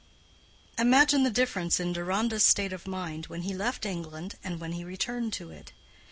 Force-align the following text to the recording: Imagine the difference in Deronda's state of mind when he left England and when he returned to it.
Imagine 0.79 1.21
the 1.21 1.29
difference 1.29 1.79
in 1.79 1.93
Deronda's 1.93 2.43
state 2.43 2.73
of 2.73 2.87
mind 2.87 3.27
when 3.27 3.43
he 3.43 3.53
left 3.53 3.85
England 3.85 4.33
and 4.43 4.59
when 4.59 4.71
he 4.71 4.83
returned 4.83 5.31
to 5.33 5.51
it. 5.51 5.73